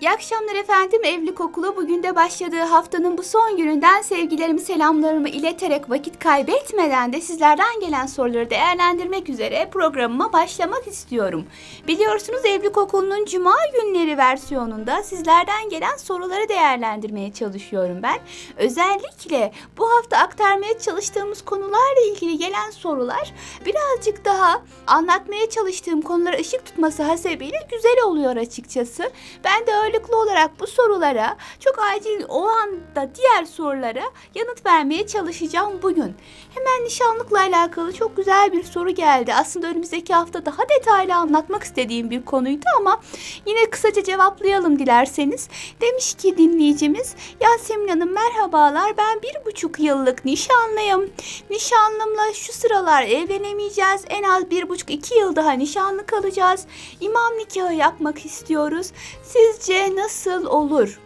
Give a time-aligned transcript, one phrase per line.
[0.00, 1.04] İyi akşamlar efendim.
[1.04, 7.20] Evlilik Okulu bugün de başladığı haftanın bu son gününden sevgilerimi, selamlarımı ileterek vakit kaybetmeden de
[7.20, 11.46] sizlerden gelen soruları değerlendirmek üzere programıma başlamak istiyorum.
[11.88, 18.18] Biliyorsunuz Evlilik Okulu'nun cuma günleri versiyonunda sizlerden gelen soruları değerlendirmeye çalışıyorum ben.
[18.56, 23.34] Özellikle bu hafta aktarmaya çalıştığımız konularla ilgili gelen sorular
[23.66, 29.10] birazcık daha anlatmaya çalıştığım konulara ışık tutması hasebiyle güzel oluyor açıkçası.
[29.44, 34.02] Ben de öyle ağırlıklı olarak bu sorulara çok acil o anda diğer sorulara
[34.34, 36.14] yanıt vermeye çalışacağım bugün.
[36.54, 39.34] Hemen nişanlıkla alakalı çok güzel bir soru geldi.
[39.34, 43.00] Aslında önümüzdeki hafta daha detaylı anlatmak istediğim bir konuydu ama
[43.46, 45.48] yine kısaca cevaplayalım dilerseniz.
[45.80, 51.10] Demiş ki dinleyicimiz Yasemin Hanım merhabalar ben bir buçuk yıllık nişanlıyım.
[51.50, 54.04] Nişanlımla şu sıralar evlenemeyeceğiz.
[54.08, 56.66] En az bir buçuk iki yıl daha nişanlı kalacağız.
[57.00, 58.92] İmam nikahı yapmak istiyoruz.
[59.22, 61.00] Sizce nasıl olur?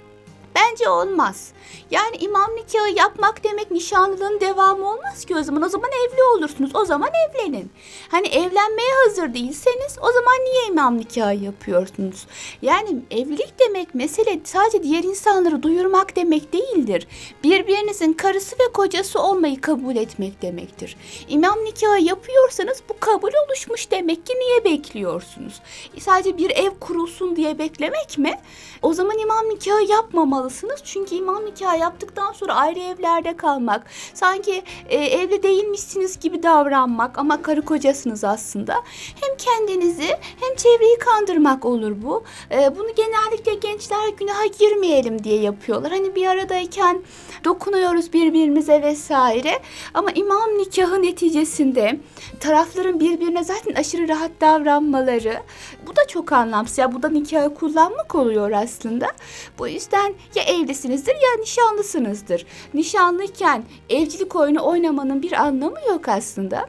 [0.54, 1.52] Bence olmaz.
[1.90, 5.62] Yani imam nikahı yapmak demek nişanlılığın devamı olmaz ki o zaman.
[5.62, 6.70] O zaman evli olursunuz.
[6.74, 7.72] O zaman evlenin.
[8.08, 12.26] Hani evlenmeye hazır değilseniz o zaman niye imam nikahı yapıyorsunuz?
[12.62, 17.06] Yani evlilik demek mesele sadece diğer insanları duyurmak demek değildir.
[17.44, 20.96] Birbirinizin karısı ve kocası olmayı kabul etmek demektir.
[21.28, 25.60] İmam nikahı yapıyorsanız bu kabul oluşmuş demek ki niye bekliyorsunuz?
[26.00, 28.40] Sadece bir ev kurulsun diye beklemek mi?
[28.82, 29.82] O zaman imam nikahı
[30.44, 30.80] yapmamalısınız.
[30.84, 37.42] Çünkü imam nikahı yaptıktan sonra ayrı evlerde kalmak, sanki e, evli değilmişsiniz gibi davranmak ama
[37.42, 38.74] karı kocasınız aslında.
[39.20, 40.08] Hem kendinizi
[40.40, 42.24] hem çevreyi kandırmak olur bu.
[42.50, 45.92] E, bunu genellikle gençler günaha girmeyelim diye yapıyorlar.
[45.92, 47.02] Hani bir aradayken
[47.44, 49.62] dokunuyoruz birbirimize vesaire.
[49.94, 52.00] Ama imam nikahı neticesinde
[52.40, 55.42] tarafların birbirine zaten aşırı rahat davranmaları
[55.86, 56.78] bu da çok anlamsız.
[56.78, 59.06] Ya bu da nikahı kullanmak oluyor aslında.
[59.58, 62.46] Bu yüzden ya evlisinizdir ya nişanlısınızdır.
[62.74, 66.68] Nişanlıyken evcilik oyunu oynamanın bir anlamı yok aslında.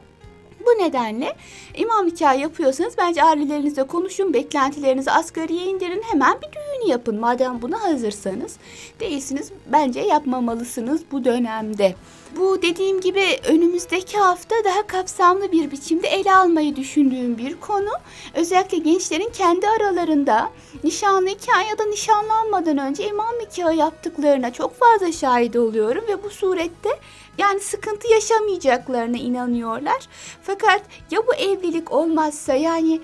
[0.66, 1.36] Bu nedenle
[1.74, 7.20] imam nikahı yapıyorsanız bence ailelerinizle konuşun, beklentilerinizi asgariye indirin, hemen bir düğün yapın.
[7.20, 8.56] Madem buna hazırsanız
[9.00, 11.94] değilsiniz bence yapmamalısınız bu dönemde.
[12.36, 17.90] Bu dediğim gibi önümüzdeki hafta daha kapsamlı bir biçimde ele almayı düşündüğüm bir konu.
[18.34, 20.50] Özellikle gençlerin kendi aralarında
[20.84, 26.90] nişanlıyken ya da nişanlanmadan önce imam nikahı yaptıklarına çok fazla şahit oluyorum ve bu surette
[27.38, 30.08] yani sıkıntı yaşamayacaklarına inanıyorlar.
[30.42, 33.00] Fakat ya bu evlilik olmazsa yani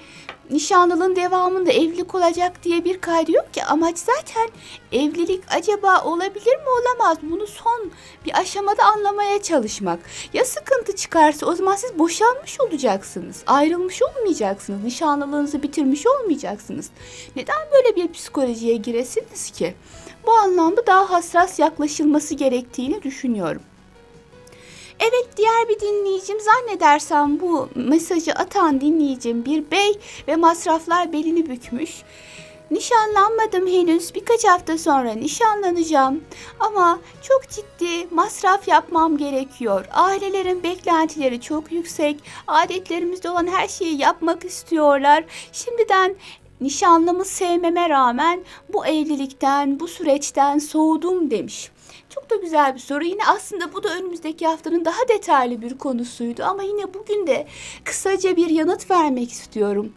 [0.51, 3.65] nişanlılığın devamında evlilik olacak diye bir kaydı yok ki.
[3.65, 4.49] Amaç zaten
[4.93, 7.91] evlilik acaba olabilir mi olamaz bunu son
[8.27, 10.01] bir aşamada anlamaya çalışmak.
[10.33, 13.43] Ya sıkıntı çıkarsa o zaman siz boşanmış olacaksınız.
[13.47, 14.85] Ayrılmış olmayacaksınız.
[14.85, 16.91] Nişanlılığınızı bitirmiş olmayacaksınız.
[17.37, 19.75] Neden böyle bir psikolojiye giresiniz ki?
[20.27, 23.63] Bu anlamda daha hassas yaklaşılması gerektiğini düşünüyorum.
[25.03, 29.99] Evet diğer bir dinleyicim zannedersem bu mesajı atan dinleyicim bir bey
[30.29, 32.03] ve masraflar belini bükmüş.
[32.71, 34.15] Nişanlanmadım henüz.
[34.15, 36.21] Birkaç hafta sonra nişanlanacağım.
[36.61, 39.85] Ama çok ciddi masraf yapmam gerekiyor.
[39.93, 42.21] Ailelerin beklentileri çok yüksek.
[42.47, 45.25] Adetlerimizde olan her şeyi yapmak istiyorlar.
[45.53, 46.15] Şimdiden
[46.61, 48.41] nişanlımı sevmeme rağmen
[48.73, 51.71] bu evlilikten, bu süreçten soğudum demiş.
[52.15, 53.05] Çok da güzel bir soru.
[53.05, 57.47] Yine aslında bu da önümüzdeki haftanın daha detaylı bir konusuydu ama yine bugün de
[57.85, 59.93] kısaca bir yanıt vermek istiyorum.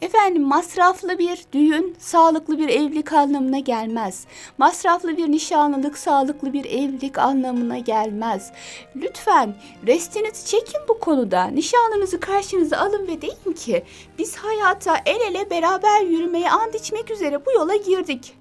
[0.00, 4.26] Efendim masraflı bir düğün sağlıklı bir evlilik anlamına gelmez.
[4.58, 8.52] Masraflı bir nişanlılık sağlıklı bir evlilik anlamına gelmez.
[8.96, 9.54] Lütfen
[9.86, 11.44] restinizi çekin bu konuda.
[11.44, 13.84] Nişanlınızı karşınıza alın ve deyin ki
[14.18, 18.34] biz hayata el ele beraber yürümeye and içmek üzere bu yola girdik.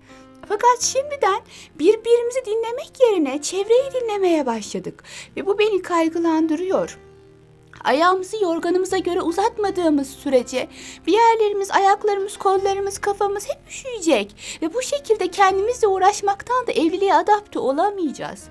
[0.49, 1.41] Fakat şimdiden
[1.79, 5.03] birbirimizi dinlemek yerine çevreyi dinlemeye başladık
[5.37, 6.97] ve bu beni kaygılandırıyor.
[7.85, 10.67] Ayağımızı yorganımıza göre uzatmadığımız sürece
[11.07, 17.59] bir yerlerimiz, ayaklarımız, kollarımız, kafamız hep üşüyecek ve bu şekilde kendimizle uğraşmaktan da evliliğe adapte
[17.59, 18.43] olamayacağız.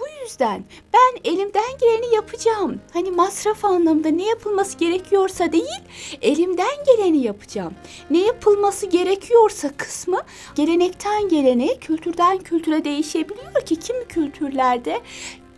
[0.00, 0.64] Bu yüzden
[0.94, 2.80] ben elimden geleni yapacağım.
[2.92, 5.82] Hani masraf anlamında ne yapılması gerekiyorsa değil,
[6.22, 7.74] elimden geleni yapacağım.
[8.10, 10.20] Ne yapılması gerekiyorsa kısmı
[10.54, 15.00] gelenekten geleneğe, kültürden kültüre değişebiliyor ki kimi kültürlerde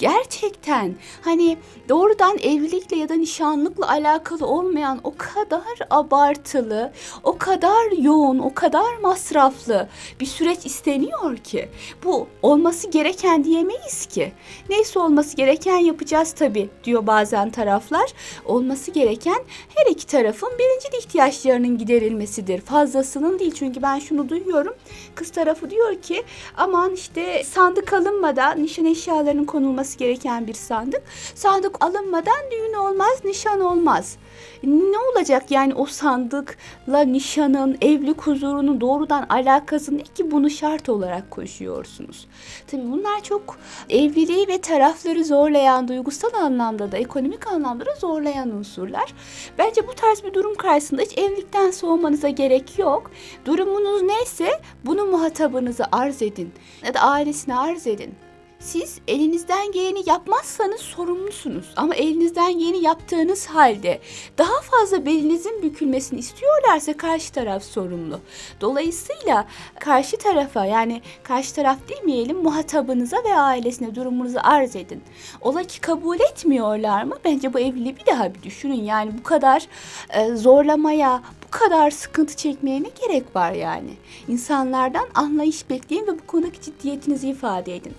[0.00, 1.56] gerçekten hani
[1.88, 6.92] doğrudan evlilikle ya da nişanlıkla alakalı olmayan o kadar abartılı,
[7.24, 9.88] o kadar yoğun, o kadar masraflı
[10.20, 11.68] bir süreç isteniyor ki
[12.04, 14.32] bu olması gereken diyemeyiz ki.
[14.68, 18.10] Neyse olması gereken yapacağız tabii diyor bazen taraflar.
[18.44, 19.42] Olması gereken
[19.74, 22.60] her iki tarafın birinci ihtiyaçlarının giderilmesidir.
[22.60, 24.74] Fazlasının değil çünkü ben şunu duyuyorum.
[25.14, 26.22] Kız tarafı diyor ki
[26.56, 31.02] aman işte sandık alınmadan nişan eşyalarının konulması gereken bir sandık.
[31.34, 34.16] Sandık alınmadan düğün olmaz, nişan olmaz.
[34.62, 41.30] Ne olacak yani o sandıkla nişanın, evlilik huzurunun doğrudan alakası ne ki bunu şart olarak
[41.30, 42.26] koşuyorsunuz?
[42.66, 43.56] Tabii bunlar çok
[43.90, 49.14] evliliği ve tarafları zorlayan, duygusal anlamda da, ekonomik anlamda da zorlayan unsurlar.
[49.58, 53.10] Bence bu tarz bir durum karşısında hiç evlilikten soğumanıza gerek yok.
[53.44, 56.52] Durumunuz neyse bunu muhatabınıza arz edin
[56.86, 58.14] ya da ailesine arz edin.
[58.60, 61.66] Siz elinizden geleni yapmazsanız sorumlusunuz.
[61.76, 64.00] Ama elinizden geleni yaptığınız halde
[64.38, 68.20] daha fazla belinizin bükülmesini istiyorlarsa karşı taraf sorumlu.
[68.60, 69.46] Dolayısıyla
[69.78, 75.02] karşı tarafa yani karşı taraf demeyelim muhatabınıza ve ailesine durumunuzu arz edin.
[75.40, 77.14] Ola ki kabul etmiyorlar mı?
[77.24, 78.82] Bence bu evliliği bir daha bir düşünün.
[78.84, 79.66] Yani bu kadar
[80.10, 83.90] e, zorlamaya, kadar sıkıntı çekmeye ne gerek var yani?
[84.28, 87.94] İnsanlardan anlayış bekleyin ve bu konudaki ciddiyetinizi ifade edin.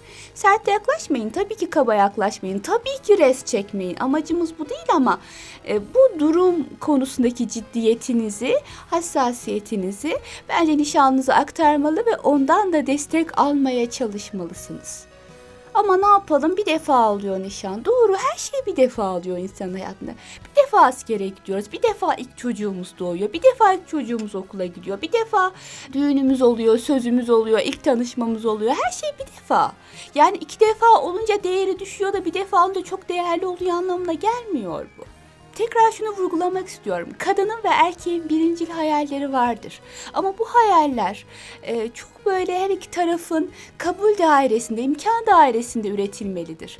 [0.51, 3.95] Sert yaklaşmayın, tabii ki kaba yaklaşmayın, tabii ki res çekmeyin.
[3.99, 5.19] Amacımız bu değil ama
[5.67, 8.55] e, bu durum konusundaki ciddiyetinizi,
[8.89, 10.17] hassasiyetinizi
[10.49, 15.10] bence nişanlınıza aktarmalı ve ondan da destek almaya çalışmalısınız.
[15.73, 17.85] Ama ne yapalım bir defa alıyor nişan.
[17.85, 20.11] Doğru her şey bir defa alıyor insanın hayatında.
[20.49, 21.71] Bir defa askere gidiyoruz.
[21.71, 23.33] Bir defa ilk çocuğumuz doğuyor.
[23.33, 25.01] Bir defa ilk çocuğumuz okula gidiyor.
[25.01, 25.51] Bir defa
[25.93, 28.71] düğünümüz oluyor, sözümüz oluyor, ilk tanışmamız oluyor.
[28.83, 29.71] Her şey bir defa.
[30.15, 34.85] Yani iki defa olunca değeri düşüyor da bir defa olunca çok değerli oluyor anlamına gelmiyor
[34.97, 35.20] bu.
[35.61, 37.09] Tekrar şunu vurgulamak istiyorum.
[37.17, 39.81] Kadının ve erkeğin birincil hayalleri vardır.
[40.13, 41.25] Ama bu hayaller
[41.63, 46.79] e, çok böyle her iki tarafın kabul dairesinde, imkan dairesinde üretilmelidir.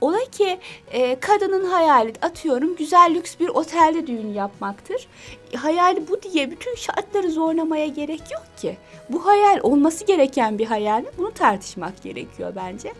[0.00, 0.58] Ola ki
[0.90, 5.08] e, kadının hayali atıyorum güzel lüks bir otelde düğün yapmaktır.
[5.56, 8.76] Hayali bu diye bütün şartları zorlamaya gerek yok ki.
[9.08, 11.08] Bu hayal olması gereken bir hayal mi?
[11.18, 12.92] Bunu tartışmak gerekiyor bence.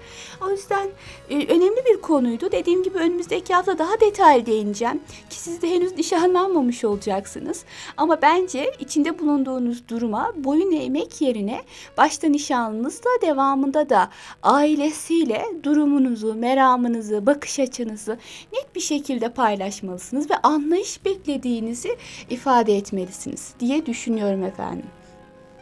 [0.46, 0.88] O yüzden
[1.30, 2.52] e, önemli bir konuydu.
[2.52, 5.00] Dediğim gibi önümüzdeki hafta daha detaylı değineceğim.
[5.30, 7.64] Ki siz de henüz nişanlanmamış olacaksınız.
[7.96, 11.62] Ama bence içinde bulunduğunuz duruma boyun eğmek yerine
[11.96, 14.10] başta nişanlınızla devamında da
[14.42, 18.18] ailesiyle durumunuzu, meramınızı, bakış açınızı
[18.52, 21.96] net bir şekilde paylaşmalısınız ve anlayış beklediğinizi
[22.30, 24.86] ifade etmelisiniz diye düşünüyorum efendim.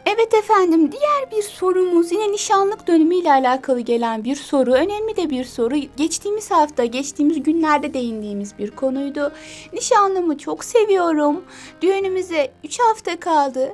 [0.05, 4.73] Evet efendim diğer bir sorumuz yine nişanlık dönemiyle alakalı gelen bir soru.
[4.73, 5.75] Önemli de bir soru.
[5.97, 9.31] Geçtiğimiz hafta, geçtiğimiz günlerde değindiğimiz bir konuydu.
[9.73, 11.43] Nişanlımı çok seviyorum.
[11.81, 13.73] Düğünümüze 3 hafta kaldı.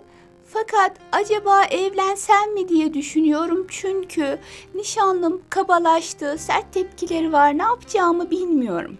[0.54, 4.38] Fakat acaba evlensem mi diye düşünüyorum çünkü
[4.76, 8.98] nişanlım kabalaştı, sert tepkileri var, ne yapacağımı bilmiyorum.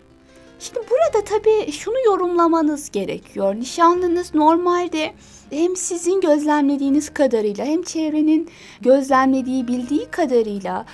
[0.60, 3.56] Şimdi burada tabii şunu yorumlamanız gerekiyor.
[3.56, 5.14] Nişanlınız normalde
[5.50, 8.50] hem sizin gözlemlediğiniz kadarıyla hem çevrenin
[8.82, 10.86] gözlemlediği bildiği kadarıyla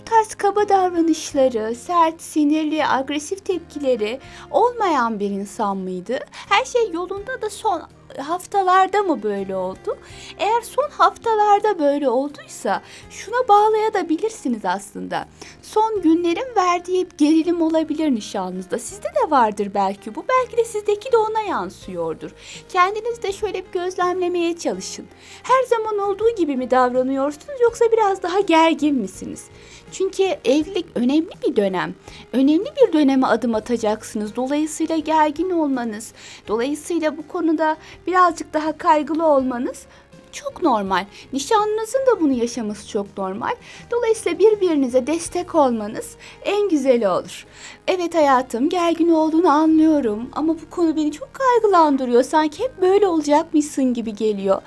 [0.00, 4.20] bu tarz kaba davranışları, sert, sinirli, agresif tepkileri
[4.50, 6.18] olmayan bir insan mıydı?
[6.30, 7.82] Her şey yolunda da son
[8.18, 9.98] haftalarda mı böyle oldu?
[10.38, 15.28] Eğer son haftalarda böyle olduysa şuna bağlayabilirsiniz aslında.
[15.62, 18.78] Son günlerin verdiği gerilim olabilir nişanınızda.
[18.78, 20.24] Sizde de vardır belki bu.
[20.28, 22.30] Belki de sizdeki de ona yansıyordur.
[22.68, 25.06] Kendiniz de şöyle bir gözlemlemeye çalışın.
[25.42, 29.44] Her zaman olduğu gibi mi davranıyorsunuz yoksa biraz daha gergin misiniz?
[29.92, 31.94] Çünkü evlilik önemli bir dönem.
[32.32, 34.36] Önemli bir döneme adım atacaksınız.
[34.36, 36.12] Dolayısıyla gergin olmanız,
[36.48, 39.86] dolayısıyla bu konuda birazcık daha kaygılı olmanız
[40.34, 41.06] çok normal.
[41.32, 43.54] Nişanlınızın da bunu yaşaması çok normal.
[43.90, 47.46] Dolayısıyla birbirinize destek olmanız en güzeli olur.
[47.88, 52.22] Evet hayatım gergin olduğunu anlıyorum ama bu konu beni çok kaygılandırıyor.
[52.22, 54.62] Sanki hep böyle olacakmışsın gibi geliyor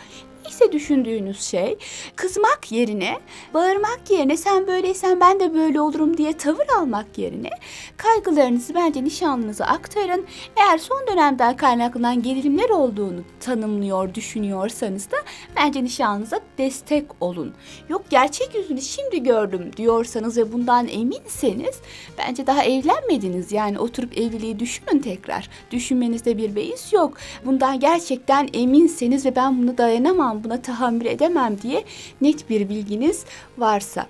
[0.50, 1.78] ise düşündüğünüz şey
[2.16, 3.20] kızmak yerine,
[3.54, 7.50] bağırmak yerine sen böyleysen ben de böyle olurum diye tavır almak yerine
[7.98, 10.26] kaygılarınızı bence nişanlınıza aktarın.
[10.56, 15.18] Eğer son dönemden kaynaklanan gerilimler olduğunu tanımlıyor, düşünüyorsanız da
[15.56, 17.54] bence nişanlınıza destek olun.
[17.90, 21.76] Yok gerçek yüzünü şimdi gördüm diyorsanız ve bundan eminseniz
[22.18, 23.52] bence daha evlenmediniz.
[23.52, 25.50] Yani oturup evliliği düşünün tekrar.
[25.72, 27.18] Düşünmenizde bir beis yok.
[27.46, 31.84] Bundan gerçekten eminseniz ve ben bunu dayanamam buna tahammül edemem diye
[32.22, 33.26] net bir bilginiz
[33.58, 34.08] varsa.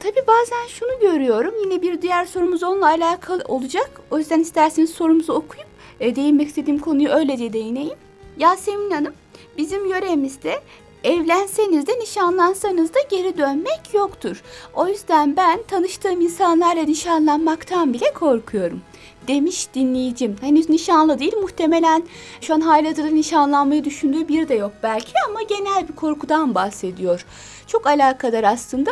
[0.00, 1.54] Tabii bazen şunu görüyorum.
[1.64, 4.00] Yine bir diğer sorumuz onunla alakalı olacak.
[4.10, 5.66] O yüzden isterseniz sorumuzu okuyup
[6.00, 7.98] e, değinmek istediğim konuyu öylece değineyim.
[8.38, 9.14] Yasemin Hanım,
[9.56, 10.60] bizim yöremizde
[11.04, 14.42] evlenseniz de nişanlansanız da geri dönmek yoktur.
[14.74, 18.80] O yüzden ben tanıştığım insanlarla nişanlanmaktan bile korkuyorum
[19.28, 20.36] demiş dinleyicim.
[20.40, 22.02] Henüz nişanlı değil muhtemelen
[22.40, 27.24] şu an halihazırda nişanlanmayı düşündüğü biri de yok belki ama genel bir korkudan bahsediyor.
[27.66, 28.90] Çok alakadar aslında.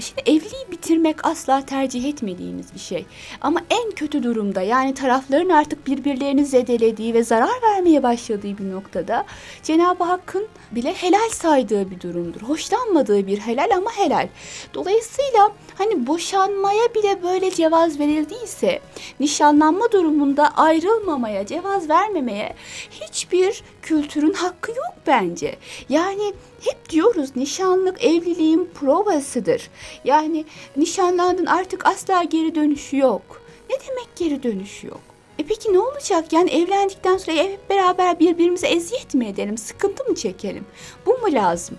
[0.00, 3.06] Şimdi evliliği bitirmek asla tercih etmediğimiz bir şey.
[3.40, 9.26] Ama en kötü durumda yani tarafların artık birbirlerini zedelediği ve zarar vermeye başladığı bir noktada
[9.62, 12.40] Cenab-ı Hakk'ın bile helal saydığı bir durumdur.
[12.40, 14.28] Hoşlanmadığı bir helal ama helal.
[14.74, 18.80] Dolayısıyla hani boşanmaya bile böyle cevaz verildiyse
[19.20, 22.54] nişanlanma durumunda ayrılmamaya, cevaz vermemeye
[22.90, 25.56] hiçbir kültürün hakkı yok bence.
[25.88, 29.70] Yani hep diyoruz nişanlık evliliğin provasıdır.
[30.04, 30.44] Yani
[30.76, 33.42] nişanlandın artık asla geri dönüşü yok.
[33.70, 35.00] Ne demek geri dönüşü yok?
[35.38, 36.32] E peki ne olacak?
[36.32, 39.58] Yani evlendikten sonra hep beraber birbirimize eziyet mi edelim?
[39.58, 40.66] Sıkıntı mı çekelim?
[41.06, 41.78] Bu mu lazım?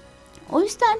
[0.51, 0.99] O yüzden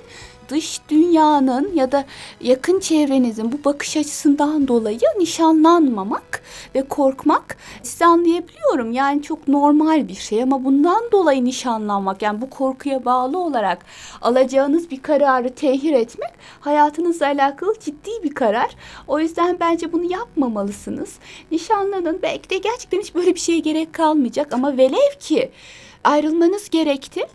[0.52, 2.06] dış dünyanın ya da
[2.42, 6.44] yakın çevrenizin bu bakış açısından dolayı nişanlanmamak
[6.76, 8.92] ve korkmak sizi anlayabiliyorum.
[8.92, 13.86] Yani çok normal bir şey ama bundan dolayı nişanlanmak yani bu korkuya bağlı olarak
[14.22, 18.76] alacağınız bir kararı tehir etmek hayatınızla alakalı ciddi bir karar.
[19.08, 21.16] O yüzden bence bunu yapmamalısınız.
[21.52, 25.52] Nişanlanın belki de gerçekten hiç böyle bir şeye gerek kalmayacak ama velev ki
[26.04, 27.26] ayrılmanız gerekti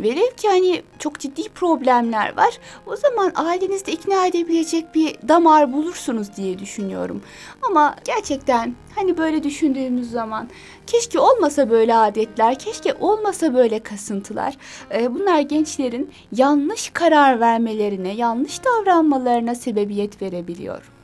[0.00, 2.58] Velev ki hani çok ciddi problemler var.
[2.86, 7.22] O zaman ailenizde ikna edebilecek bir damar bulursunuz diye düşünüyorum.
[7.62, 10.48] Ama gerçekten hani böyle düşündüğümüz zaman
[10.86, 14.56] keşke olmasa böyle adetler, keşke olmasa böyle kasıntılar.
[14.94, 20.95] Ee, bunlar gençlerin yanlış karar vermelerine, yanlış davranmalarına sebebiyet verebiliyor.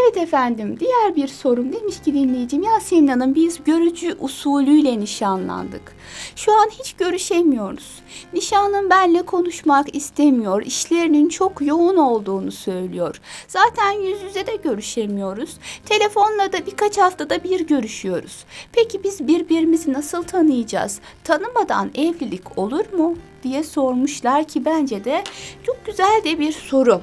[0.00, 5.96] Evet efendim diğer bir sorum demiş ki dinleyicim Yasemin Hanım biz görücü usulüyle nişanlandık.
[6.36, 8.02] Şu an hiç görüşemiyoruz.
[8.32, 10.62] Nişanlım benle konuşmak istemiyor.
[10.62, 13.20] İşlerinin çok yoğun olduğunu söylüyor.
[13.48, 15.56] Zaten yüz yüze de görüşemiyoruz.
[15.86, 18.44] Telefonla da birkaç haftada bir görüşüyoruz.
[18.72, 21.00] Peki biz birbirimizi nasıl tanıyacağız?
[21.24, 23.16] Tanımadan evlilik olur mu?
[23.42, 25.24] diye sormuşlar ki bence de
[25.66, 27.00] çok güzel de bir soru.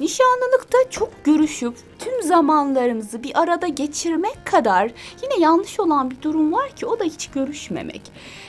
[0.00, 4.90] Nişanlılıkta çok görüşüp tüm zamanlarımızı bir arada geçirmek kadar
[5.22, 8.02] yine yanlış olan bir durum var ki o da hiç görüşmemek.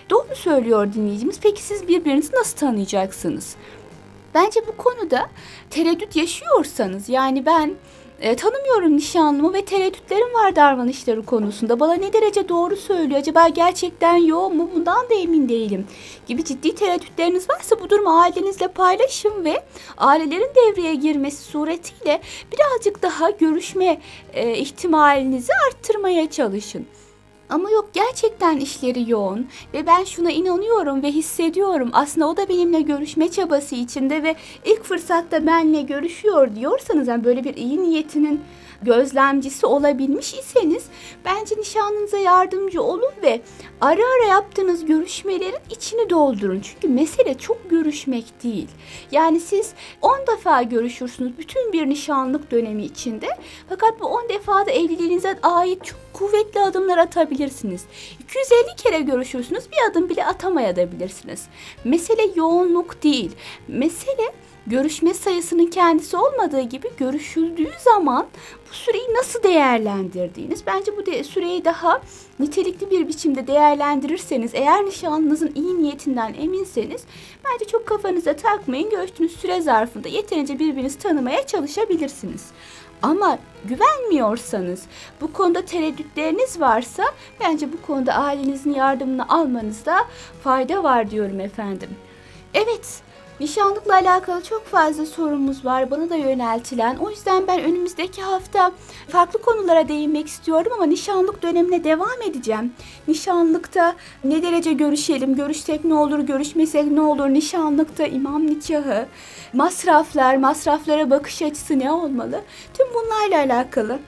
[0.09, 1.39] Doğru söylüyor dinleyicimiz.
[1.41, 3.55] Peki siz birbirinizi nasıl tanıyacaksınız?
[4.33, 5.29] Bence bu konuda
[5.69, 7.75] tereddüt yaşıyorsanız yani ben
[8.19, 11.79] e, tanımıyorum nişanlımı ve tereddütlerim var davranışları konusunda.
[11.79, 13.19] Bana ne derece doğru söylüyor?
[13.19, 14.69] Acaba gerçekten yoğun mu?
[14.75, 15.88] Bundan da emin değilim.
[16.27, 19.63] Gibi ciddi tereddütleriniz varsa bu durumu ailenizle paylaşın ve
[19.98, 24.01] ailelerin devreye girmesi suretiyle birazcık daha görüşme
[24.34, 26.88] e, ihtimalinizi arttırmaya çalışın.
[27.49, 31.89] Ama yok gerçekten işleri yoğun ve ben şuna inanıyorum ve hissediyorum.
[31.93, 34.35] Aslında o da benimle görüşme çabası içinde ve
[34.65, 38.41] ilk fırsatta benimle görüşüyor diyorsanız yani böyle bir iyi niyetinin
[38.81, 40.83] gözlemcisi olabilmiş iseniz
[41.25, 43.41] bence nişanlınıza yardımcı olun ve
[43.81, 46.59] ara ara yaptığınız görüşmelerin içini doldurun.
[46.59, 48.67] Çünkü mesele çok görüşmek değil.
[49.11, 53.27] Yani siz 10 defa görüşürsünüz bütün bir nişanlık dönemi içinde.
[53.69, 57.84] Fakat bu 10 defada evliliğinize ait çok kuvvetli adımlar atabilirsiniz.
[58.19, 61.45] 250 kere görüşürsünüz bir adım bile atamayabilirsiniz.
[61.84, 63.31] Mesele yoğunluk değil.
[63.67, 64.31] Mesele
[64.67, 68.27] görüşme sayısının kendisi olmadığı gibi görüşüldüğü zaman
[68.69, 70.65] bu süreyi nasıl değerlendirdiğiniz.
[70.67, 72.01] Bence bu de, süreyi daha
[72.39, 77.03] nitelikli bir biçimde değerlendirirseniz eğer nişanlınızın iyi niyetinden eminseniz
[77.45, 78.89] bence çok kafanıza takmayın.
[78.89, 82.45] Görüştüğünüz süre zarfında yeterince birbirinizi tanımaya çalışabilirsiniz.
[83.01, 84.83] Ama güvenmiyorsanız,
[85.21, 87.03] bu konuda tereddütleriniz varsa
[87.39, 89.97] bence bu konuda ailenizin yardımını almanızda
[90.43, 91.89] fayda var diyorum efendim.
[92.53, 93.01] Evet,
[93.39, 96.95] Nişanlıkla alakalı çok fazla sorumuz var bana da yöneltilen.
[96.95, 98.71] O yüzden ben önümüzdeki hafta
[99.09, 102.73] farklı konulara değinmek istiyorum ama nişanlık dönemine devam edeceğim.
[103.07, 109.05] Nişanlıkta ne derece görüşelim, görüşsek ne olur, görüşmesek ne olur, nişanlıkta imam nikahı,
[109.53, 112.41] masraflar, masraflara bakış açısı ne olmalı?
[112.73, 113.99] Tüm bunlarla alakalı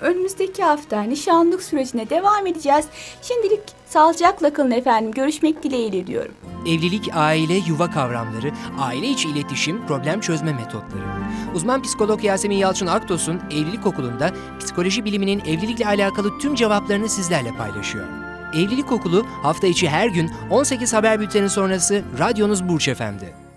[0.00, 2.84] önümüzdeki hafta nişanlık sürecine devam edeceğiz.
[3.22, 5.12] Şimdilik sağlıcakla kalın efendim.
[5.12, 6.34] Görüşmek dileğiyle diyorum.
[6.66, 11.04] Evlilik, aile, yuva kavramları, aile içi iletişim, problem çözme metotları.
[11.54, 14.30] Uzman psikolog Yasemin Yalçın Aktos'un Evlilik Okulu'nda
[14.60, 18.06] psikoloji biliminin evlilikle alakalı tüm cevaplarını sizlerle paylaşıyor.
[18.54, 23.49] Evlilik Okulu hafta içi her gün 18 haber bülteni sonrası radyonuz Burç Efendi.